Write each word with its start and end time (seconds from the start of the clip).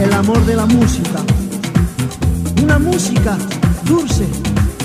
el 0.00 0.12
amor 0.14 0.44
de 0.46 0.56
la 0.56 0.66
música. 0.66 1.20
Una 2.62 2.78
música 2.78 3.36
dulce 3.84 4.26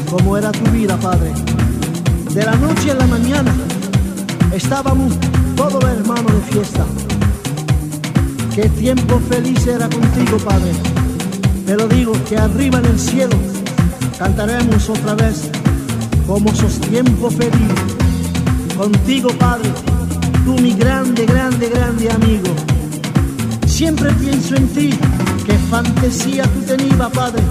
como 0.10 0.38
era 0.38 0.52
tu 0.52 0.70
vida, 0.72 0.98
Padre. 0.98 1.32
De 2.34 2.44
la 2.44 2.56
noche 2.56 2.92
a 2.92 2.96
la 2.96 3.08
mañana 3.08 3.54
estábamos 4.54 5.14
todos 5.56 5.84
hermanos 5.84 6.32
de 6.34 6.54
fiesta. 6.54 6.86
Qué 8.54 8.68
tiempo 8.70 9.22
feliz 9.30 9.66
era 9.68 9.88
contigo, 9.90 10.38
Padre. 10.38 10.72
Te 11.66 11.76
lo 11.76 11.88
digo, 11.88 12.14
que 12.28 12.38
arriba 12.38 12.80
en 12.80 12.86
el 12.86 13.00
cielo 13.00 13.38
cantaremos 14.20 14.90
otra 14.90 15.16
vez 15.16 15.50
como 16.28 16.50
esos 16.50 16.80
tiempos 16.82 17.34
felices. 17.36 17.96
Contigo, 18.78 19.30
Padre, 19.40 19.70
tú 20.44 20.56
mi 20.62 20.74
grande, 20.74 21.26
grande, 21.26 21.70
grande 21.70 22.12
amigo. 22.12 22.75
Siempre 23.76 24.10
pienso 24.14 24.56
en 24.56 24.70
ti, 24.70 24.90
qué 25.46 25.58
fantasía 25.70 26.44
tú 26.44 26.62
tenías, 26.62 27.12
Padre, 27.12 27.44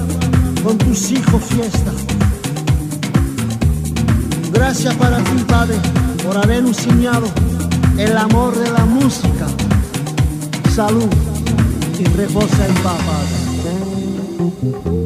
con 0.64 0.78
tus 0.78 1.10
hijos 1.10 1.42
fiesta. 1.44 1.92
Gracias 4.50 4.94
para 4.94 5.18
ti, 5.18 5.44
Padre, 5.46 5.76
por 6.24 6.38
habernos 6.38 6.78
enseñado 6.78 7.26
el 7.98 8.16
amor 8.16 8.56
de 8.58 8.70
la 8.70 8.86
música. 8.86 9.48
Salud 10.74 11.10
y 11.98 12.04
reposa 12.04 12.68
en 12.68 12.74
paz, 12.76 12.96
Padre. 14.72 15.03